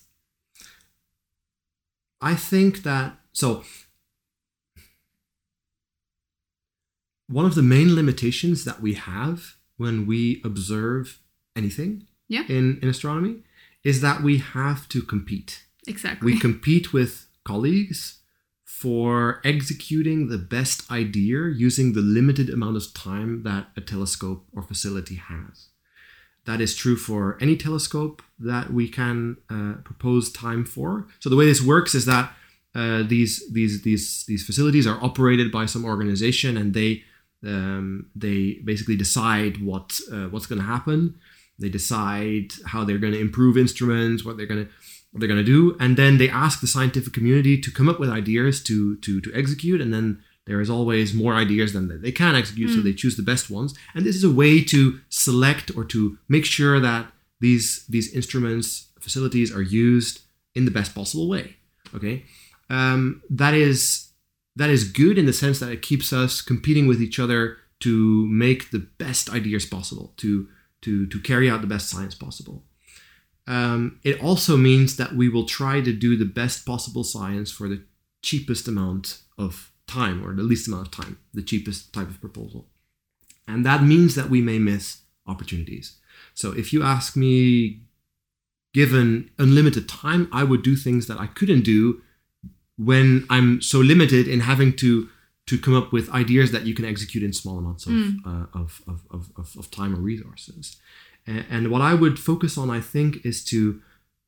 [2.21, 3.65] I think that so
[7.29, 11.19] one of the main limitations that we have when we observe
[11.57, 12.45] anything Yeah.
[12.49, 13.43] in, in astronomy
[13.83, 15.65] is that we have to compete.
[15.87, 16.33] Exactly.
[16.33, 18.21] We compete with colleagues
[18.85, 24.61] for executing the best idea using the limited amount of time that a telescope or
[24.61, 25.69] facility has.
[26.45, 31.07] That is true for any telescope that we can uh, propose time for.
[31.21, 32.35] So the way this works is that
[32.75, 37.05] uh, these these these these facilities are operated by some organization, and they
[37.43, 41.15] um, they basically decide what uh, what's going to happen.
[41.59, 44.71] They decide how they're going to improve instruments, what they're going to
[45.15, 48.01] what they're going to do, and then they ask the scientific community to come up
[48.01, 52.11] with ideas to to to execute, and then there is always more ideas than they
[52.11, 53.75] can execute, so they choose the best ones.
[53.95, 57.07] And this is a way to select or to make sure that
[57.41, 60.23] these these instruments facilities are used
[60.57, 61.59] in the best possible way.
[61.95, 62.25] Okay,
[62.69, 64.11] um, that is
[64.57, 68.27] that is good in the sense that it keeps us competing with each other to
[68.27, 70.49] make the best ideas possible, to
[70.81, 72.65] to to carry out the best science possible.
[73.47, 77.69] Um, it also means that we will try to do the best possible science for
[77.69, 77.83] the
[78.23, 82.67] cheapest amount of time, or the least amount of time, the cheapest type of proposal,
[83.47, 85.97] and that means that we may miss opportunities.
[86.33, 87.81] So if you ask me,
[88.73, 92.03] given unlimited time, I would do things that I couldn't do
[92.77, 95.09] when I'm so limited in having to
[95.47, 97.93] to come up with ideas that you can execute in small amounts of
[98.25, 100.77] uh, of, of, of, of, of time or resources.
[101.27, 103.81] And, what I would focus on, I think, is to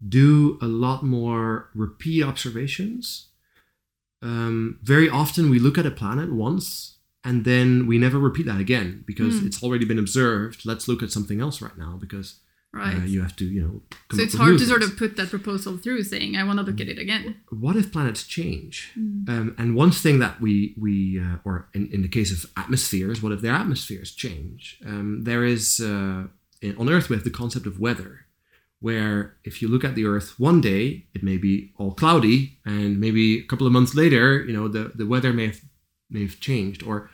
[0.07, 3.29] do a lot more repeat observations.
[4.23, 8.61] Um, very often, we look at a planet once and then we never repeat that
[8.61, 10.65] again because it's already been observed.
[10.65, 12.39] Let's look at something else right now because
[12.73, 12.99] right.
[12.99, 13.83] uh, you have to, you know.
[14.13, 16.81] so it's hard to sort of put that proposal through, saying I want to look
[16.81, 17.35] at it again.
[17.51, 18.93] what if planets change?
[18.97, 23.21] Um, and one thing that we we uh, or in, in the case of atmospheres,
[23.21, 24.79] what if their atmospheres change?
[24.87, 26.29] Um, there is uh,
[26.79, 28.27] on Earth we have the concept of weather,
[28.81, 33.01] where if you look at the Earth one day, it may be all cloudy, and
[33.01, 35.61] maybe a couple of months later, you know, the the weather may have
[36.11, 37.11] may have changed, or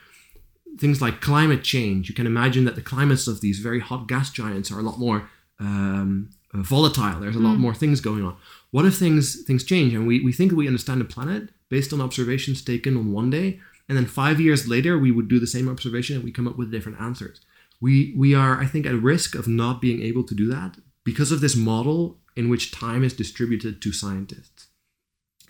[0.79, 2.09] things like climate change.
[2.09, 4.99] You can imagine that the climates of these very hot gas giants are a lot
[4.99, 5.29] more
[5.61, 7.21] um, uh, volatile.
[7.21, 8.37] There's a lot more things going on.
[8.71, 12.01] What if things things change and we, we think we understand the planet based on
[12.01, 15.69] observations taken on one day, and then five years later we would do the same
[15.69, 17.41] observation and we come up with different answers.
[17.83, 21.33] We we are I think at risk of not being able to do that because
[21.33, 24.69] of this model in which time is distributed to scientists.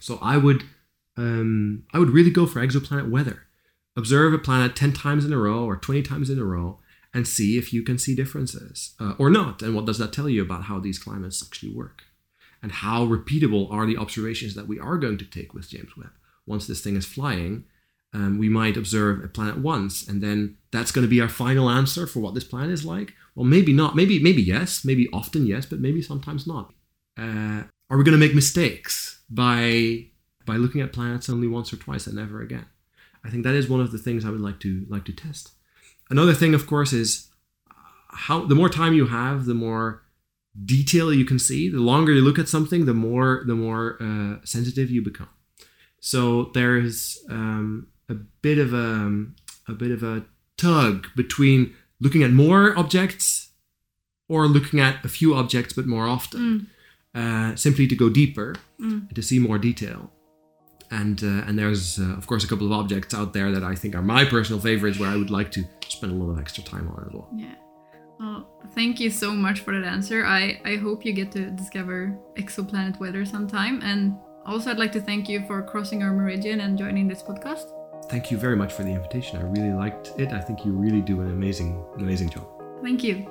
[0.01, 0.65] So I would
[1.17, 3.43] um, I would really go for exoplanet weather.
[3.95, 6.79] Observe a planet 10 times in a row or 20 times in a row
[7.13, 9.61] and see if you can see differences uh, or not.
[9.61, 12.05] And what does that tell you about how these climates actually work?
[12.63, 16.13] And how repeatable are the observations that we are going to take with James Webb?
[16.47, 17.65] Once this thing is flying,
[18.15, 21.71] um, we might observe a planet once, and then that's going to be our final
[21.71, 23.15] answer for what this planet is like.
[23.35, 23.97] Well, maybe not.
[23.97, 24.85] Maybe maybe yes.
[24.85, 26.73] Maybe often yes, but maybe sometimes not.
[27.19, 30.07] Uh, are we going to make mistakes by
[30.45, 32.67] by looking at planets only once or twice and never again?
[33.25, 35.53] I think that is one of the things I would like to like to test.
[36.11, 37.29] Another thing, of course, is
[38.09, 40.03] how the more time you have, the more
[40.65, 41.71] detail you can see.
[41.71, 45.31] The longer you look at something, the more the more uh, sensitive you become.
[46.01, 49.27] So there's um, a bit of a
[49.69, 50.25] a bit of a
[50.57, 53.51] tug between looking at more objects
[54.29, 56.69] or looking at a few objects but more often,
[57.15, 60.11] uh, simply to go deeper and to see more detail.
[60.91, 63.75] And uh, and there's uh, of course a couple of objects out there that I
[63.75, 66.63] think are my personal favorites where I would like to spend a lot of extra
[66.65, 67.29] time on as well.
[67.35, 67.55] Yeah.
[68.21, 70.25] Well, thank you so much for that answer.
[70.25, 73.81] I, I hope you get to discover exoplanet weather sometime.
[73.83, 77.67] And also, I'd like to thank you for crossing our meridian and joining this podcast.
[78.09, 79.39] Thank you very much for the invitation.
[79.39, 80.33] I really liked it.
[80.33, 82.47] I think you really do an amazing amazing job.
[82.83, 83.27] Thank you.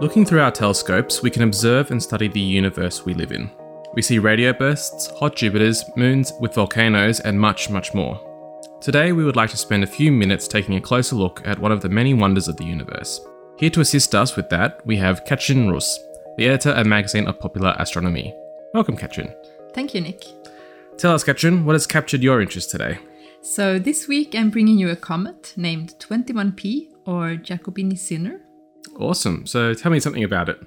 [0.00, 3.50] Looking through our telescopes, we can observe and study the universe we live in.
[3.94, 8.20] We see radio bursts, hot Jupiters, moons with volcanoes, and much, much more.
[8.80, 11.72] Today, we would like to spend a few minutes taking a closer look at one
[11.72, 13.20] of the many wonders of the universe.
[13.58, 15.98] Here to assist us with that, we have Katrin Ros,
[16.36, 18.32] the editor of Magazine of Popular Astronomy.
[18.72, 19.34] Welcome, Katrin.
[19.74, 20.22] Thank you, Nic.
[20.96, 22.98] Tell us, Katrin, what has captured your interest today?
[23.42, 28.38] So, this week I'm bringing you a comet named 21P or Giacobini Zinner.
[28.96, 29.44] Awesome.
[29.44, 30.60] So tell me something about it.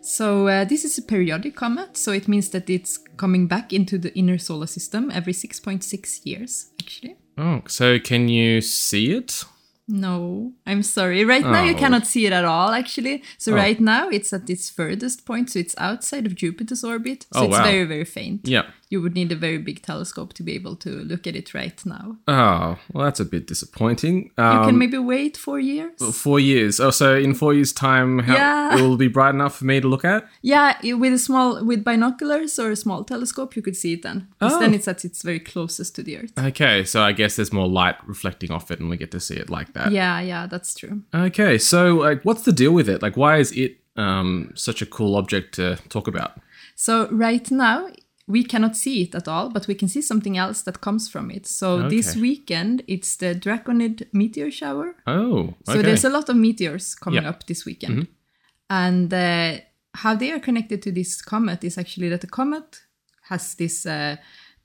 [0.00, 3.98] So, uh, this is a periodic comet, so it means that it's coming back into
[3.98, 7.16] the inner solar system every 6.6 years, actually.
[7.36, 9.44] Oh, so can you see it?
[9.90, 11.24] No, I'm sorry.
[11.24, 11.78] Right now you Oh.
[11.78, 13.22] cannot see it at all, actually.
[13.38, 13.56] So Oh.
[13.56, 17.26] right now it's at its furthest point, so it's outside of Jupiter's orbit.
[17.32, 17.64] So Oh, it's wow.
[17.64, 18.46] very, very faint.
[18.46, 18.66] Yeah.
[18.90, 21.78] You would need a very big telescope to be able to look at it right
[21.84, 22.16] now.
[22.26, 24.30] Oh, well, that's a bit disappointing.
[24.38, 25.92] you Um, can maybe wait four years.
[26.16, 26.80] Four years.
[26.80, 28.78] Oh, so in four years' time, how, Yeah.
[28.78, 30.26] it will be bright enough for me to look at?
[30.40, 34.26] Yeah, with a small with binoculars or a small telescope, you could see it then.
[34.40, 34.60] 'Cause Oh.
[34.60, 36.32] then it's at its very closest to the Earth.
[36.38, 39.34] Okay, so I guess there's more light reflecting off it, and we get to see
[39.34, 39.92] it like that.
[39.92, 41.02] Yeah, yeah, that's true.
[41.14, 43.02] Okay, so like, what's the deal with it?
[43.02, 46.32] Like, why is it um, such a cool object to talk about?
[46.76, 47.88] So right now
[48.28, 51.30] we cannot see it at all, but we can see something else that comes from
[51.30, 51.46] it.
[51.46, 54.94] So this weekend it's the Draconid meteor shower.
[55.06, 55.54] Oh, okay.
[55.64, 57.30] So there's a lot of meteors coming Yeah.
[57.30, 58.06] up this weekend.
[58.70, 59.60] And uh,
[59.94, 62.82] how they are connected to this comet is actually that the comet
[63.30, 64.16] has this uh,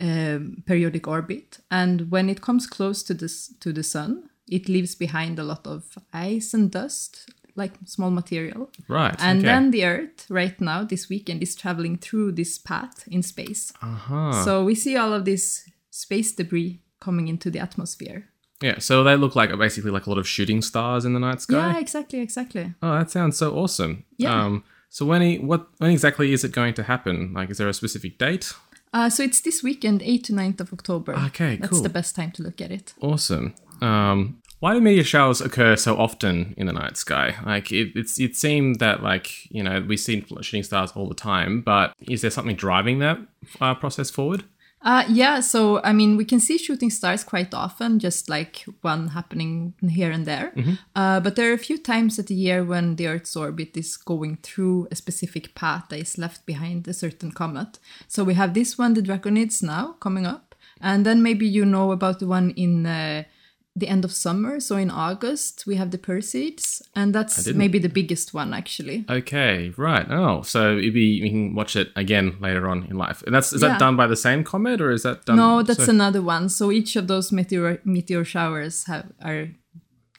[0.01, 4.95] um, periodic orbit, and when it comes close to this to the sun, it leaves
[4.95, 8.70] behind a lot of ice and dust, like small material.
[8.88, 9.16] right.
[9.20, 9.45] And okay.
[9.47, 13.72] then the Earth, right now, this weekend, is traveling through this path in space.
[13.82, 14.43] uh-huh.
[14.43, 18.30] So we see all of this space debris coming into the atmosphere.
[18.62, 21.41] yeah, so they look like basically like a lot of shooting stars in the night
[21.41, 21.72] sky.
[21.74, 22.74] Yeah, exactly, exactly.
[22.82, 24.06] Oh, that sounds so awesome.
[24.18, 24.45] Yeah.
[24.45, 27.34] Um, so when e- what when exactly is it going to happen?
[27.34, 28.54] Like, is there a specific date?
[28.93, 31.14] Uh, so it's this weekend, 8th to 9th of October.
[31.28, 31.82] Okay, That's cool.
[31.82, 32.93] the best time to look at it.
[33.01, 33.56] Awesome.
[33.82, 37.36] Um, why do meteor showers occur so often in the night sky?
[37.45, 41.16] Like, it, it's it seemed that like you know we see shooting stars all the
[41.16, 43.18] time, but is there something driving that
[43.59, 44.45] uh, process forward?
[44.82, 49.09] Uh, yeah, so I mean, we can see shooting stars quite often, just like one
[49.09, 50.53] happening here and there.
[50.95, 53.97] Uh, but there are a few times at the year when the Earth's orbit is
[53.97, 57.80] going through a specific path that is left behind a certain comet.
[58.07, 60.55] So we have this one, the Draconids, now coming up.
[60.80, 63.24] And then maybe you know about the one in uh,
[63.76, 64.59] the end of summer.
[64.59, 66.82] So in August, we have the Perseids.
[66.95, 69.03] And that's maybe the biggest one, actually.
[69.09, 70.05] Okay, right.
[70.11, 73.24] Oh, so it'd be you can watch it again later on in life.
[73.26, 73.69] And that's is Yeah.
[73.69, 75.38] that done by the same comet or is that done?
[75.38, 76.49] No, that's so- another one.
[76.49, 79.47] So each of those meteor meteor showers have are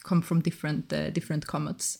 [0.03, 1.99] come from different uh, different comets.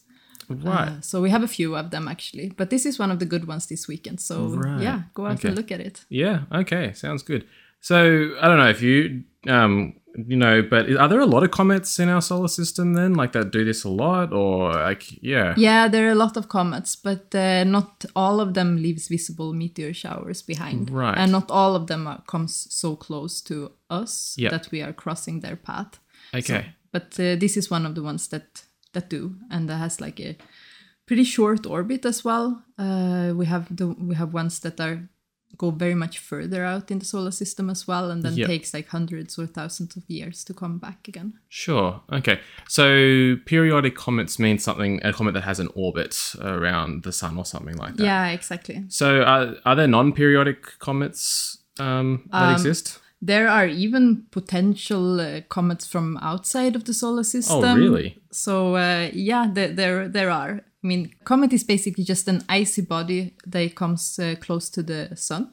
[0.49, 0.89] right.
[0.89, 3.25] Uh, so we have a few of them actually, but this is one of the
[3.25, 4.19] good ones this weekend.
[4.19, 4.81] So Right.
[4.83, 5.47] yeah, go out Okay.
[5.47, 6.05] and look at it.
[6.09, 6.41] Yeah.
[6.51, 6.93] Okay.
[6.93, 7.45] Sounds good.
[7.81, 7.97] So
[8.41, 11.99] I don't know if you um you know, but are there a lot of comets
[11.99, 15.53] in our solar system then, like that do this a lot, or like yeah?
[15.57, 19.53] Yeah, there are a lot of comets, but uh, not all of them leaves visible
[19.53, 21.17] meteor showers behind, Right.
[21.17, 24.51] and not all of them are, comes so close to us Yep.
[24.51, 25.99] that we are crossing their path.
[26.33, 26.65] Okay.
[26.91, 28.63] but uh, this is one of the ones that
[28.93, 30.37] that do and that has like a
[31.05, 35.07] pretty short orbit as well uh, we have the we have ones that are
[35.57, 38.47] go very much further out in the solar system as well and then Yep.
[38.47, 42.01] takes like hundreds or thousands of years to come back again Sure.
[42.11, 42.39] Okay.
[42.67, 47.45] So periodic comets mean something a comet that has an orbit around the sun or
[47.45, 48.03] something like that.
[48.03, 52.99] yeah exactly So are, are there non-periodic comets um, that Um, exist?
[53.21, 58.19] there are even potential uh, comets from outside of the solar system Oh, really?
[58.31, 62.81] so uh, yeah there, there there are i mean comet is basically just an icy
[62.83, 65.43] body that comes uh, close to the sun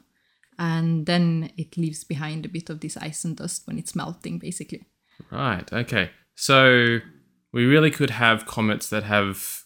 [0.58, 4.38] and then it leaves behind a bit of this ice and dust when it's melting,
[4.38, 4.82] basically.
[5.30, 5.72] Right.
[5.72, 6.10] Okay.
[6.36, 6.98] So
[7.52, 9.62] we really could have comets that have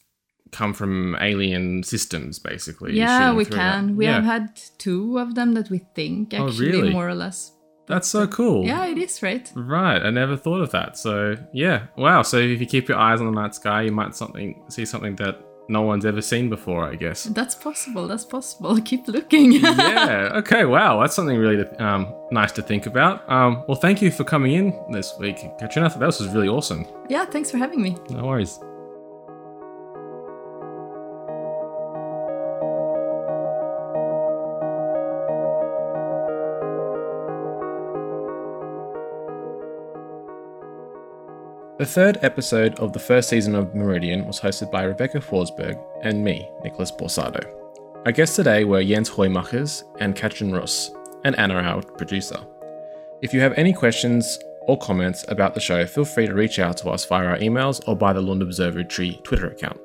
[0.53, 2.95] come from alien systems, basically.
[2.97, 3.73] Yeah, we through that.
[3.75, 3.97] can.
[3.97, 4.14] We Yeah.
[4.14, 6.93] have had two of them that we think Oh, actually really?
[6.93, 7.53] more or less.
[7.89, 8.64] That's so cool.
[8.64, 9.51] Yeah, it is right.
[9.55, 10.01] Right.
[10.03, 10.97] I never thought of that.
[10.97, 11.89] So yeah.
[11.99, 12.23] Wow.
[12.23, 15.17] So if you keep your eyes on the night sky, you might something see something
[15.17, 15.37] that
[15.69, 16.85] no one's ever seen before.
[16.85, 17.25] I guess.
[17.25, 18.07] That's possible.
[18.07, 18.81] That's possible.
[18.85, 19.53] Keep looking.
[19.53, 20.31] yeah.
[20.35, 20.64] Okay.
[20.64, 21.01] Wow.
[21.01, 23.29] That's something really um, nice to think about.
[23.31, 25.89] Um, well, thank you for coming in this week, Katrina.
[25.91, 26.87] That was really awesome.
[27.09, 27.97] yeah, thanks for having me.
[28.11, 28.61] No worries.
[41.79, 46.24] The third episode of the first season of Meridian was hosted by Rebecca Forsberg and
[46.24, 47.45] me, Nicholas Borsado.
[48.07, 50.91] Our guests today were Jens Hoeijmakers and Katrin Ros,
[51.24, 52.39] and Anna, our producer.
[53.20, 56.79] If you have any questions or comments about the show, feel free to reach out
[56.79, 59.79] to us via our emails or by the Lund Observatory Twitter account.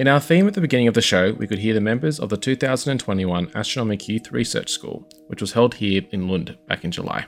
[0.00, 2.28] In our theme at the beginning of the show, we could hear the members of
[2.28, 7.26] the 2021 Astronomic Youth Research School, which was held here in Lund back in July.